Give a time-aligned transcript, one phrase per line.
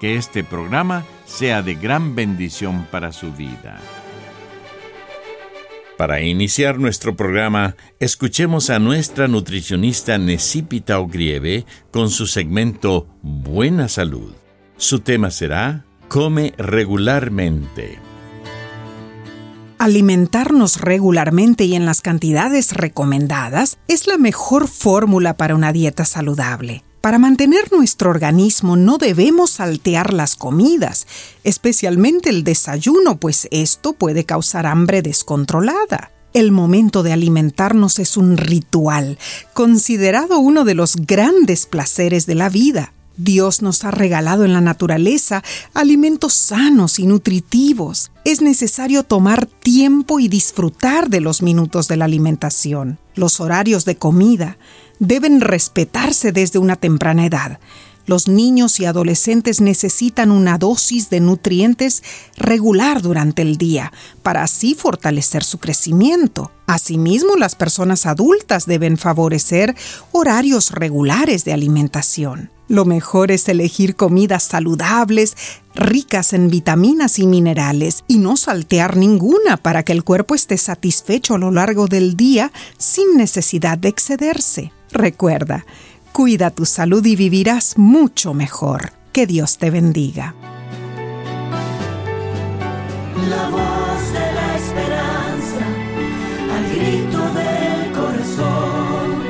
[0.00, 3.80] que este programa sea de gran bendición para su vida.
[5.96, 14.34] Para iniciar nuestro programa, escuchemos a nuestra nutricionista Necipita Ogrieve con su segmento Buena Salud.
[14.76, 17.98] Su tema será Come regularmente.
[19.78, 26.82] Alimentarnos regularmente y en las cantidades recomendadas es la mejor fórmula para una dieta saludable.
[27.06, 31.06] Para mantener nuestro organismo no debemos saltear las comidas,
[31.44, 36.10] especialmente el desayuno, pues esto puede causar hambre descontrolada.
[36.34, 39.18] El momento de alimentarnos es un ritual,
[39.52, 42.92] considerado uno de los grandes placeres de la vida.
[43.16, 48.10] Dios nos ha regalado en la naturaleza alimentos sanos y nutritivos.
[48.24, 53.96] Es necesario tomar tiempo y disfrutar de los minutos de la alimentación, los horarios de
[53.96, 54.58] comida,
[54.98, 57.58] deben respetarse desde una temprana edad.
[58.06, 62.04] Los niños y adolescentes necesitan una dosis de nutrientes
[62.36, 63.92] regular durante el día
[64.22, 66.52] para así fortalecer su crecimiento.
[66.68, 69.74] Asimismo, las personas adultas deben favorecer
[70.12, 72.50] horarios regulares de alimentación.
[72.68, 75.36] Lo mejor es elegir comidas saludables,
[75.74, 81.34] ricas en vitaminas y minerales, y no saltear ninguna para que el cuerpo esté satisfecho
[81.34, 84.72] a lo largo del día sin necesidad de excederse.
[84.92, 85.66] Recuerda,
[86.12, 88.92] cuida tu salud y vivirás mucho mejor.
[89.12, 90.34] Que Dios te bendiga.
[93.30, 95.66] La voz de la esperanza,
[96.54, 99.22] al grito del corazón,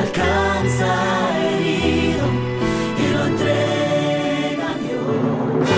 [0.00, 2.26] alcanza herido
[2.96, 5.68] y lo entrega a Dios.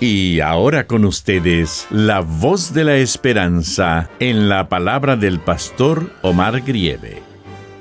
[0.00, 6.62] Y ahora con ustedes, la voz de la esperanza en la palabra del pastor Omar
[6.62, 7.25] Grieve.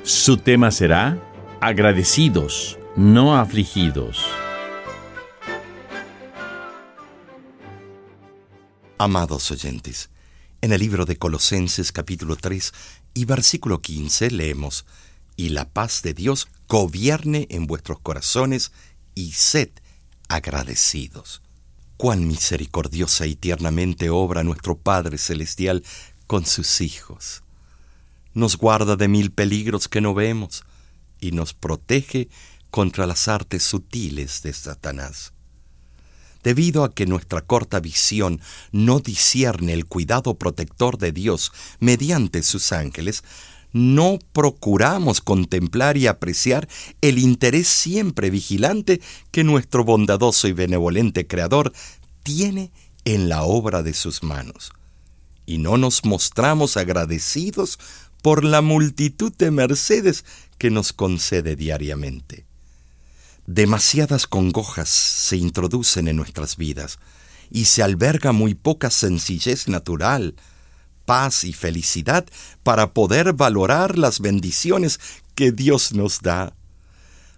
[0.06, 1.20] Su tema será
[1.62, 4.24] Agradecidos, no afligidos.
[9.00, 10.12] Amados oyentes,
[10.62, 12.72] en el libro de Colosenses capítulo 3
[13.16, 14.86] y versículo 15 leemos,
[15.36, 18.74] Y la paz de Dios gobierne en vuestros corazones
[19.16, 19.72] y sed
[20.30, 21.42] agradecidos.
[21.98, 25.84] Cuán misericordiosa y tiernamente obra nuestro Padre Celestial
[26.28, 27.42] con sus hijos
[28.36, 30.64] nos guarda de mil peligros que no vemos
[31.20, 32.30] y nos protege
[32.70, 35.34] contra las artes sutiles de Satanás.
[36.44, 38.40] Debido a que nuestra corta visión
[38.72, 43.24] no discierne el cuidado protector de Dios mediante sus ángeles,
[43.72, 46.68] no procuramos contemplar y apreciar
[47.02, 49.02] el interés siempre vigilante
[49.32, 51.74] que nuestro bondadoso y benevolente Creador
[52.24, 52.72] tiene
[53.06, 54.72] en la obra de sus manos.
[55.46, 57.80] Y no nos mostramos agradecidos
[58.26, 60.26] por la multitud de mercedes
[60.58, 62.48] que nos concede diariamente.
[63.46, 66.98] Demasiadas congojas se introducen en nuestras vidas
[67.52, 70.34] y se alberga muy poca sencillez natural,
[71.06, 72.26] paz y felicidad
[72.64, 75.00] para poder valorar las bendiciones
[75.36, 76.56] que Dios nos da.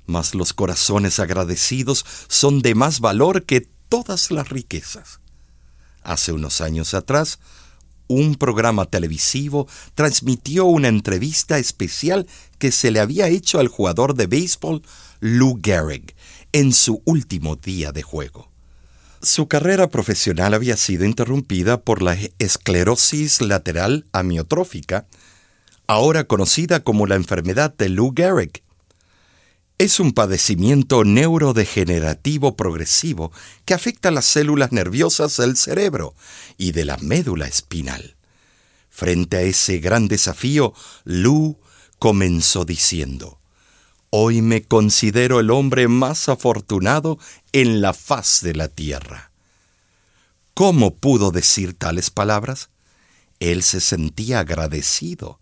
[0.05, 5.19] Mas los corazones agradecidos son de más valor que todas las riquezas.
[6.01, 7.39] Hace unos años atrás,
[8.07, 12.27] un programa televisivo transmitió una entrevista especial
[12.57, 14.81] que se le había hecho al jugador de béisbol
[15.19, 16.15] Lou Gehrig
[16.51, 18.49] en su último día de juego.
[19.21, 25.07] Su carrera profesional había sido interrumpida por la esclerosis lateral amiotrófica,
[25.87, 28.63] ahora conocida como la enfermedad de Lou Gehrig.
[29.79, 33.31] Es un padecimiento neurodegenerativo progresivo
[33.63, 36.15] que afecta las células nerviosas del cerebro
[36.57, 38.15] y de la médula espinal.
[38.89, 41.59] Frente a ese gran desafío, Lou
[41.99, 43.37] comenzó diciendo,
[44.09, 47.19] Hoy me considero el hombre más afortunado
[47.51, 49.31] en la faz de la tierra.
[50.55, 52.69] ¿Cómo pudo decir tales palabras?
[53.39, 55.39] Él se sentía agradecido,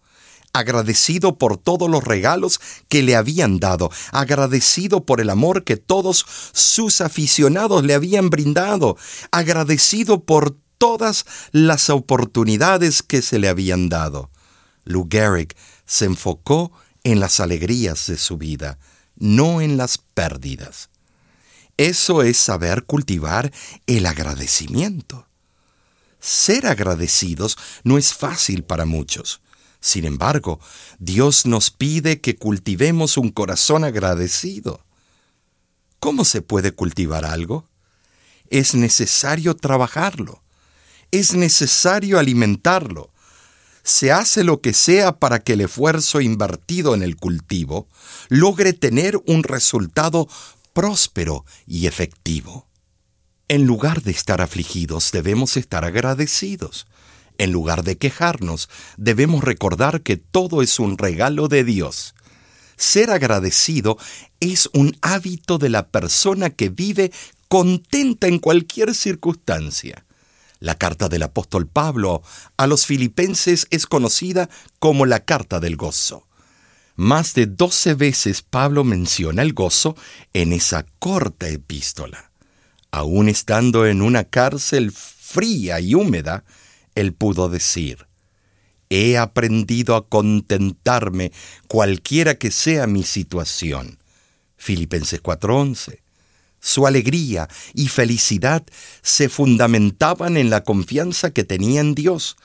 [0.56, 6.26] agradecido por todos los regalos que le habían dado, agradecido por el amor que todos
[6.54, 8.98] sus aficionados le habían brindado,
[9.32, 14.32] agradecido por todas las oportunidades que se le habían dado.
[14.86, 15.56] Lou Gehrig
[15.86, 16.72] se enfocó
[17.04, 18.80] en las alegrías de su vida,
[19.18, 20.90] no en las pérdidas.
[21.76, 23.52] Eso es saber cultivar
[23.88, 25.28] el agradecimiento.
[26.22, 29.42] Ser agradecidos no es fácil para muchos.
[29.86, 30.60] Sin embargo,
[30.98, 34.84] Dios nos pide que cultivemos un corazón agradecido.
[36.00, 37.70] ¿Cómo se puede cultivar algo?
[38.50, 40.42] Es necesario trabajarlo.
[41.12, 43.12] Es necesario alimentarlo
[43.84, 47.88] se hace lo que sea para que el esfuerzo invertido en el cultivo
[48.30, 50.28] logre tener un resultado
[50.74, 52.68] próspero y efectivo.
[53.48, 56.88] En lugar de estar afligidos, debemos estar agradecidos.
[57.38, 62.16] En lugar de quejarnos, debemos recordar que todo es un regalo de Dios.
[62.78, 63.98] Ser agradecido
[64.40, 67.12] es un hábito de la persona que vive
[67.48, 70.06] contenta en cualquier circunstancia.
[70.60, 72.24] La carta del apóstol Pablo
[72.58, 74.50] a los filipenses es conocida
[74.80, 76.28] como la carta del gozo.
[76.96, 79.96] Más de doce veces Pablo menciona el gozo
[80.34, 82.32] en esa corta epístola.
[82.92, 86.46] Aún estando en una cárcel fría y húmeda,
[86.96, 88.08] él pudo decir,
[88.90, 91.32] He aprendido a contentarme
[91.68, 93.98] cualquiera que sea mi situación.
[94.58, 96.02] Filipenses 4:11.
[96.60, 98.64] Su alegría y felicidad
[99.02, 102.38] se fundamentaban en la confianza que tenía en Dios,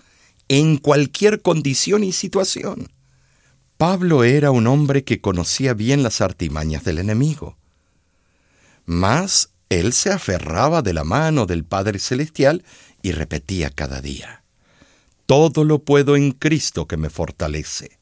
[0.49, 2.91] en cualquier condición y situación.
[3.77, 7.57] Pablo era un hombre que conocía bien las artimañas del enemigo.
[8.85, 12.63] Mas él se aferraba de la mano del Padre Celestial
[13.01, 14.40] y repetía cada día,
[15.31, 18.01] Todo lo puedo en Cristo que me fortalece.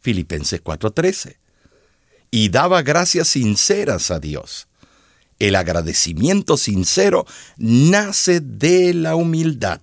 [0.00, 1.36] Filipenses 4:13.
[2.32, 4.66] Y daba gracias sinceras a Dios.
[5.38, 7.26] El agradecimiento sincero
[7.58, 9.82] nace de la humildad.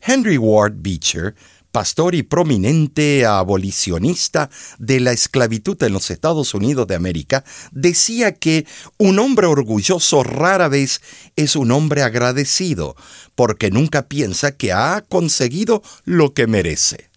[0.00, 1.34] Henry Ward Beecher,
[1.72, 8.66] pastor y prominente abolicionista de la esclavitud en los Estados Unidos de América, decía que
[8.98, 11.00] un hombre orgulloso rara vez
[11.36, 12.96] es un hombre agradecido,
[13.34, 17.10] porque nunca piensa que ha conseguido lo que merece.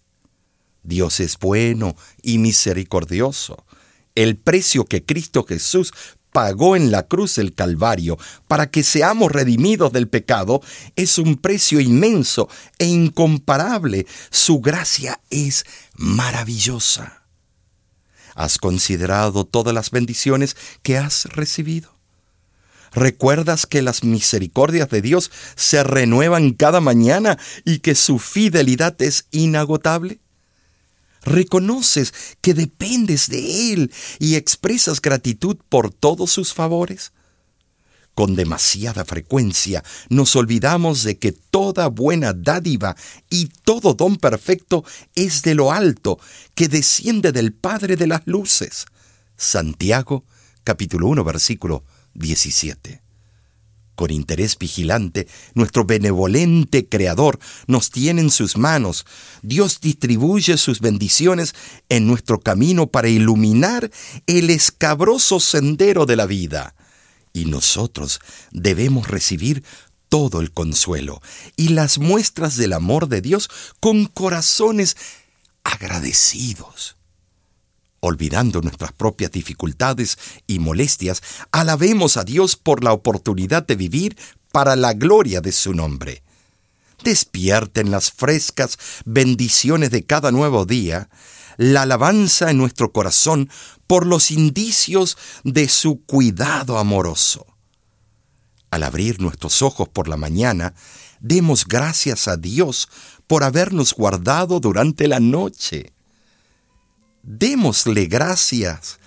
[0.82, 3.64] Dios es bueno y misericordioso.
[4.14, 5.92] El precio que Cristo Jesús
[6.34, 10.62] pagó en la cruz del Calvario para que seamos redimidos del pecado
[10.96, 12.48] es un precio inmenso
[12.80, 14.04] e incomparable.
[14.30, 15.64] Su gracia es
[15.94, 17.22] maravillosa.
[18.34, 21.94] ¿Has considerado todas las bendiciones que has recibido?
[22.90, 29.28] ¿Recuerdas que las misericordias de Dios se renuevan cada mañana y que su fidelidad es
[29.30, 30.18] inagotable?
[31.24, 37.12] Reconoces que dependes de Él y expresas gratitud por todos sus favores?
[38.14, 42.96] Con demasiada frecuencia nos olvidamos de que toda buena dádiva
[43.28, 44.84] y todo don perfecto
[45.16, 46.20] es de lo alto,
[46.54, 48.86] que desciende del Padre de las Luces.
[49.36, 50.24] Santiago
[50.62, 53.03] capítulo 1 versículo 17.
[53.94, 59.06] Con interés vigilante, nuestro benevolente Creador nos tiene en sus manos.
[59.42, 61.54] Dios distribuye sus bendiciones
[61.88, 63.90] en nuestro camino para iluminar
[64.26, 66.74] el escabroso sendero de la vida.
[67.32, 68.20] Y nosotros
[68.50, 69.62] debemos recibir
[70.08, 71.20] todo el consuelo
[71.56, 73.48] y las muestras del amor de Dios
[73.80, 74.96] con corazones
[75.62, 76.96] agradecidos
[78.04, 84.16] olvidando nuestras propias dificultades y molestias, alabemos a Dios por la oportunidad de vivir
[84.52, 86.22] para la gloria de su nombre.
[87.02, 91.08] Despierten las frescas bendiciones de cada nuevo día,
[91.56, 93.48] la alabanza en nuestro corazón
[93.86, 97.46] por los indicios de su cuidado amoroso.
[98.70, 100.74] Al abrir nuestros ojos por la mañana,
[101.20, 102.88] demos gracias a Dios
[103.26, 105.93] por habernos guardado durante la noche
[107.24, 108.98] démosle gracias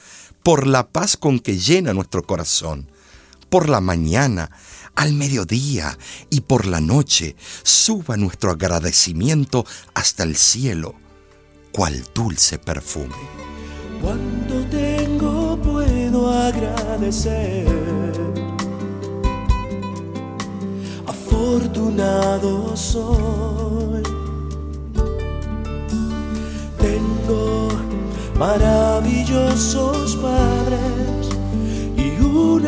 [0.44, 2.88] por la paz con que llena nuestro corazón.
[3.50, 4.52] Por la mañana,
[4.96, 5.98] al mediodía
[6.30, 10.96] y por la noche, suba nuestro agradecimiento hasta el cielo,
[11.72, 13.16] cual dulce perfume.
[14.02, 17.68] Cuando tengo puedo agradecer.
[21.06, 24.04] Afortunado soy.
[26.80, 27.57] Tengo
[28.38, 30.98] maravillosos para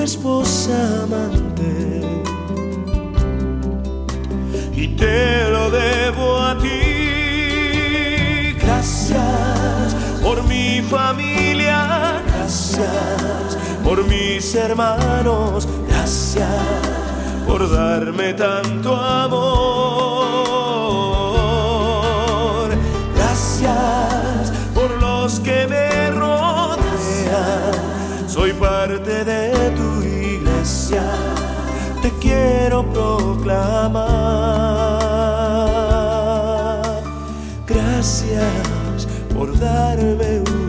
[0.04, 2.02] esposa amante
[4.74, 6.80] y te lo debo a ti.
[8.60, 16.48] Gracias por mi familia, gracias por mis hermanos, gracias
[17.46, 19.79] por darme tanto amor.
[32.01, 34.10] Te quiero proclamar.
[37.67, 40.69] Gracias por darme un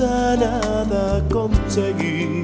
[0.00, 2.42] nada conseguí.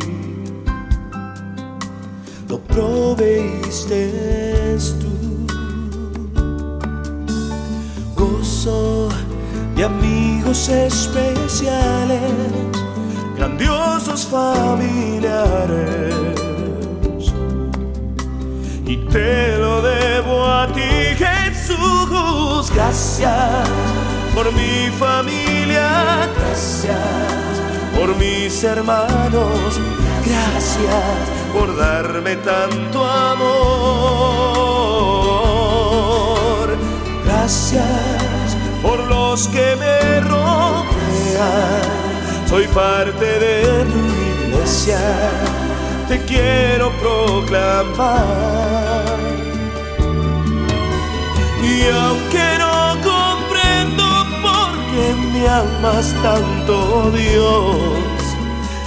[2.48, 4.12] Lo proveíste
[5.00, 5.46] tú.
[8.14, 9.08] Gozo
[9.74, 12.20] de amigos especiales,
[13.36, 16.14] grandiosos familiares.
[18.86, 22.70] Y te lo debo a ti, Jesús.
[22.74, 23.68] Gracias
[24.34, 26.96] por mi familia, gracias
[27.96, 29.80] por mis hermanos,
[30.24, 33.50] gracias por darme tanto amor.
[37.24, 41.82] Gracias por los que me rodean,
[42.48, 43.98] soy parte de tu
[44.46, 45.00] iglesia,
[46.08, 48.40] te quiero proclamar.
[51.62, 52.59] Y aunque
[55.40, 57.76] me amas tanto, Dios,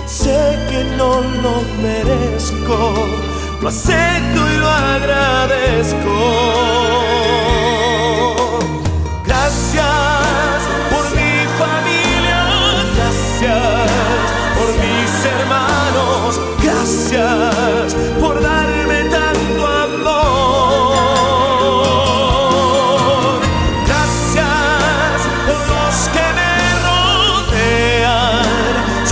[0.05, 2.93] sé que no lo merezco,
[3.62, 6.13] lo acepto y lo agradezco.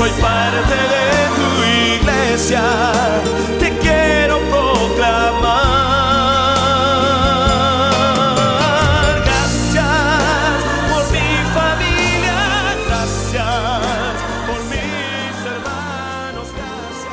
[0.01, 1.48] Soy parte de tu
[2.01, 2.63] iglesia,
[3.60, 5.62] te quiero proclamar.
[9.24, 12.39] Gracias por mi familia,
[12.88, 14.13] gracias
[14.48, 17.12] por mis hermanos, gracias.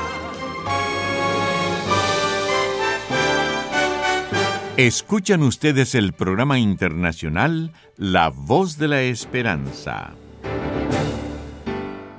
[4.78, 10.14] Escuchan ustedes el programa internacional La Voz de la Esperanza.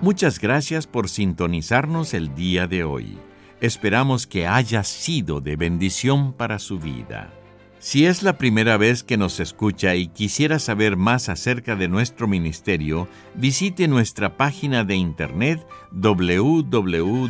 [0.01, 3.17] Muchas gracias por sintonizarnos el día de hoy.
[3.59, 7.33] Esperamos que haya sido de bendición para su vida.
[7.79, 12.29] Si es la primera vez que nos escucha y quisiera saber más acerca de nuestro
[12.29, 17.29] ministerio, visite nuestra página de internet www.lavoz.org.